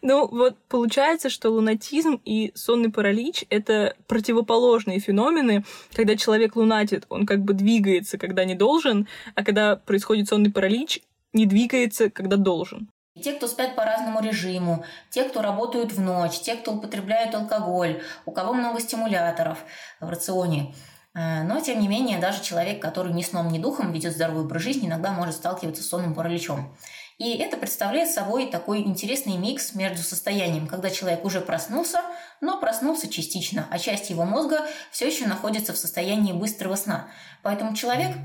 [0.01, 5.65] Ну, вот получается, что лунатизм и сонный паралич— это противоположные феномены.
[5.93, 11.01] Когда человек лунатит, он как бы двигается, когда не должен, а когда происходит сонный паралич,
[11.33, 12.89] не двигается, когда должен.
[13.21, 18.01] Те, кто спят по разному режиму, те, кто работают в ночь, те, кто употребляют алкоголь,
[18.25, 19.59] у кого много стимуляторов
[19.99, 20.73] в рационе.
[21.15, 24.61] Э, но, тем не менее, даже человек, который ни сном, ни духом ведет здоровый образ
[24.61, 26.75] жизни, иногда может сталкиваться с сонным параличом.
[27.17, 32.01] И это представляет собой такой интересный микс между состоянием, когда человек уже проснулся,
[32.39, 37.09] но проснулся частично, а часть его мозга все еще находится в состоянии быстрого сна.
[37.43, 38.15] Поэтому человек,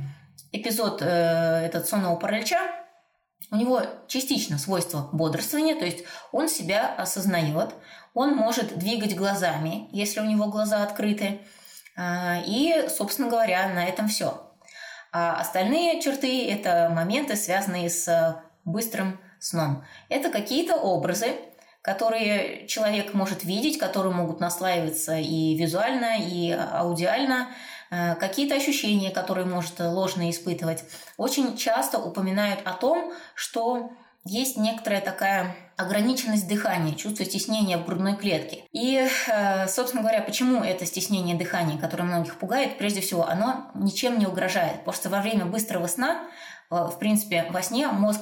[0.52, 1.06] эпизод э,
[1.66, 2.83] этот сонного паралича,
[3.50, 7.74] у него частично свойство бодрствования, то есть он себя осознает,
[8.14, 11.40] он может двигать глазами, если у него глаза открыты,
[11.96, 14.50] а, и, собственно говоря, на этом все.
[15.12, 19.84] А остальные черты– это моменты, связанные с быстрым сном.
[20.08, 21.36] Это какие-то образы,
[21.82, 27.48] которые человек может видеть, которые могут наслаиваться и визуально, и аудиально,
[27.90, 30.84] какие-то ощущения, которые может ложно испытывать.
[31.16, 33.90] Очень часто упоминают о том, что
[34.24, 38.64] есть некоторая такая ограниченность дыхания, чувство стеснения в грудной клетке.
[38.72, 44.18] И, э, собственно говоря, почему это стеснение дыхания, которое многих пугает, прежде всего, оно ничем
[44.18, 44.80] не угрожает.
[44.94, 46.22] Что во время быстрого сна,
[46.70, 48.20] э, в принципе, во сне мозг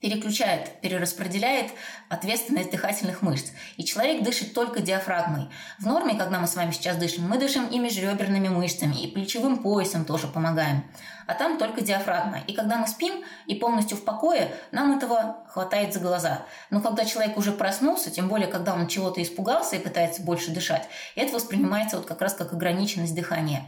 [0.00, 1.72] переключает, перераспределяет
[2.08, 3.50] ответственность дыхательных мышц.
[3.76, 5.48] И человек дышит только диафрагмой.
[5.78, 9.58] В норме, когда мы с вами сейчас дышим, мы дышим и межреберными мышцами, и плечевым
[9.58, 10.84] поясом тоже помогаем.
[11.26, 12.38] А там только диафрагма.
[12.46, 16.46] И когда мы спим и полностью в покое, нам этого хватает за глаза.
[16.70, 20.88] Но когда человек уже проснулся, тем более, когда он чего-то испугался и пытается больше дышать,
[21.16, 23.64] это воспринимается вот как раз как ограниченность дыхания.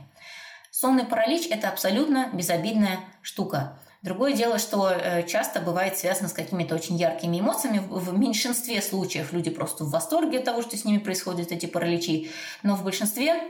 [0.71, 3.77] Сонный паралич– это абсолютно безобидная штука.
[4.03, 7.83] Другое дело, что э, часто бывает связано с какими-то очень яркими эмоциями.
[7.87, 12.31] В меньшинстве случаев люди просто в восторге от того, что с ними происходят эти параличи,
[12.63, 13.43] но в большинстве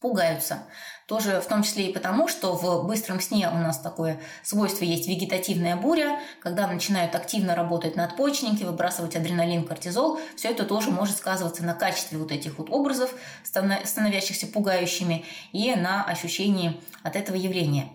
[0.00, 0.62] пугаются.
[1.06, 5.08] Тоже в том числе и потому, что в быстром сне у нас такое свойство есть
[5.08, 10.18] вегетативная буря, когда начинают активно работать надпочечники, выбрасывать адреналин, кортизол.
[10.36, 13.12] Все это тоже может сказываться на качестве вот этих вот образов,
[13.44, 17.88] становящихся пугающими, и на ощущении от этого явления.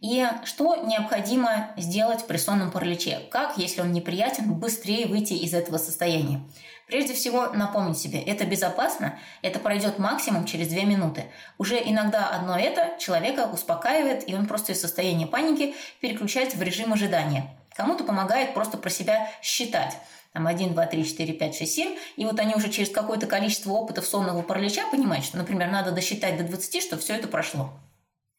[0.00, 3.20] И что необходимо сделать при сонном параличе?
[3.30, 6.42] Как, если он неприятен, быстрее выйти из этого состояния?
[6.86, 11.24] Прежде всего, напомнить себе, это безопасно, это пройдет максимум через 2 минуты.
[11.58, 16.92] Уже иногда одно это человека успокаивает, и он просто из состояния паники переключается в режим
[16.92, 17.56] ожидания.
[17.74, 19.96] Кому-то помогает просто про себя считать
[20.32, 23.72] там 1, 2, 3, 4, 5, 6, 7, и вот они уже через какое-то количество
[23.72, 27.72] опытов сонного паралича понимают, что, например, надо досчитать до 20, чтобы все это прошло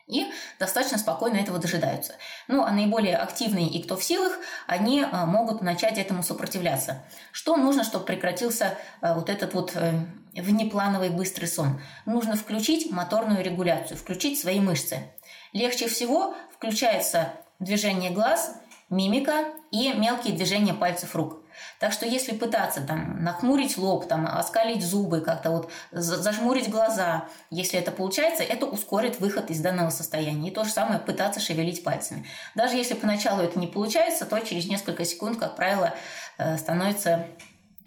[0.08, 0.26] и
[0.58, 2.16] достаточно спокойно этого дожидаются.
[2.48, 4.34] Ну, а наиболее активные и кто в силах,
[4.66, 7.04] они а, могут начать этому сопротивляться.
[7.32, 10.00] Что нужно, чтобы прекратился а, вот этот вот э,
[10.34, 11.82] внеплановый быстрый сон?
[12.06, 15.12] Нужно включить моторную регуляцию, включить свои мышцы.
[15.52, 18.56] Легче всего включается движение глаз,
[18.90, 21.42] мимика и мелкие движения пальцев рук.
[21.80, 27.80] Так что если пытаться там нахмурить лоб, там, оскалить зубы, как-то вот зажмурить глаза, если
[27.80, 30.50] это получается, это ускорит выход из данного состояния.
[30.50, 32.26] И то же самое пытаться шевелить пальцами.
[32.56, 35.94] Даже если поначалу это не получается, то через несколько секунд, как правило,
[36.38, 37.28] э, становится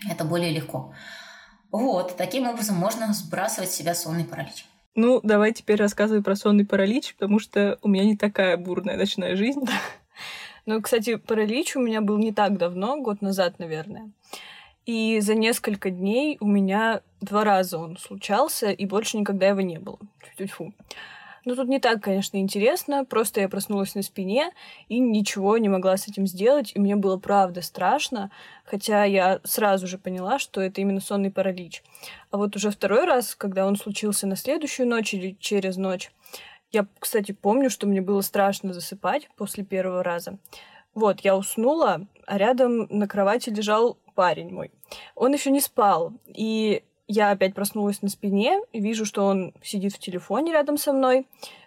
[0.08, 0.94] это более легко.
[1.72, 4.66] Вот, таким образом можно сбрасывать с себя сонный паралич.
[4.96, 9.36] Ну, давай теперь рассказывай про сонный паралич, потому что у меня не такая бурная ночная
[9.36, 9.64] жизнь.
[10.70, 14.12] Ну, кстати, паралич у меня был не так давно, год назад, наверное.
[14.86, 19.80] И за несколько дней у меня два раза он случался, и больше никогда его не
[19.80, 19.98] было.
[20.38, 20.72] Фу.
[21.44, 23.04] Ну, тут не так, конечно, интересно.
[23.04, 24.52] Просто я проснулась на спине
[24.88, 26.70] и ничего не могла с этим сделать.
[26.76, 28.30] И мне было правда страшно.
[28.64, 31.82] Хотя я сразу же поняла, что это именно сонный паралич.
[32.30, 36.12] А вот уже второй раз, когда он случился на следующую ночь или через ночь,
[36.72, 40.38] я, кстати, помню, что мне было страшно засыпать после первого раза.
[40.94, 44.70] Вот, я уснула, а рядом на кровати лежал парень мой.
[45.14, 46.12] Он еще не спал.
[46.26, 50.92] И я опять проснулась на спине, и вижу, что он сидит в телефоне рядом со
[50.92, 51.26] мной.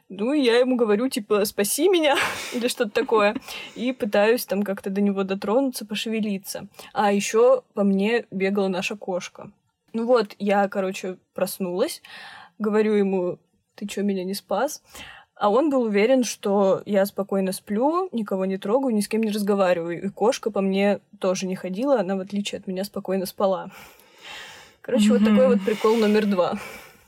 [0.09, 2.15] Ну, и я ему говорю, типа, спаси меня,
[2.53, 3.35] или что-то такое.
[3.75, 6.67] И пытаюсь там как-то до него дотронуться, пошевелиться.
[6.93, 9.51] А еще по мне бегала наша кошка.
[9.93, 12.01] Ну вот, я, короче, проснулась,
[12.57, 13.39] говорю ему,
[13.75, 14.81] ты что, меня не спас?
[15.35, 19.31] А он был уверен, что я спокойно сплю, никого не трогаю, ни с кем не
[19.31, 20.03] разговариваю.
[20.03, 23.71] И кошка по мне тоже не ходила, она, в отличие от меня, спокойно спала.
[24.81, 25.17] Короче, mm-hmm.
[25.17, 26.59] вот такой вот прикол номер два.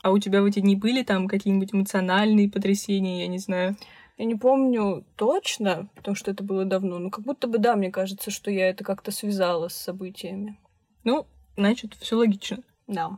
[0.01, 3.75] А у тебя в эти дни были там какие-нибудь эмоциональные потрясения, я не знаю?
[4.17, 7.91] Я не помню точно, потому что это было давно, но как будто бы да, мне
[7.91, 10.57] кажется, что я это как-то связала с событиями.
[11.03, 12.59] Ну, значит, все логично.
[12.87, 13.17] Да.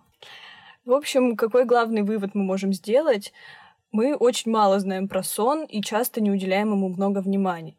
[0.87, 3.33] В общем, какой главный вывод мы можем сделать?
[3.91, 7.75] Мы очень мало знаем про сон и часто не уделяем ему много внимания.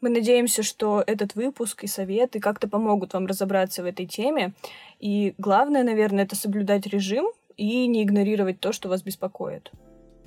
[0.00, 4.52] Мы надеемся, что этот выпуск и советы как-то помогут вам разобраться в этой теме.
[5.00, 7.26] И главное, наверное, это соблюдать режим
[7.56, 9.72] и не игнорировать то, что вас беспокоит.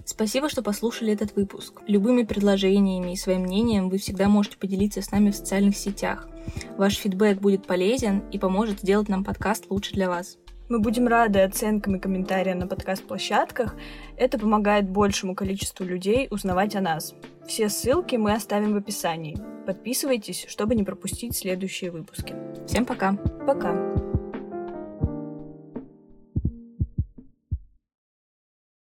[0.03, 1.81] Спасибо, что послушали этот выпуск.
[1.87, 6.27] Любыми предложениями и своим мнением вы всегда можете поделиться с нами в социальных сетях.
[6.75, 10.37] Ваш фидбэк будет полезен и поможет сделать нам подкаст лучше для вас.
[10.71, 13.75] Мы будем рады оценкам и комментариям на подкаст-площадках.
[14.15, 17.13] Это помогает большему количеству людей узнавать о нас.
[17.45, 19.37] Все ссылки мы оставим в описании.
[19.65, 22.33] Подписывайтесь, чтобы не пропустить следующие выпуски.
[22.67, 23.17] Всем пока.
[23.45, 24.10] Пока.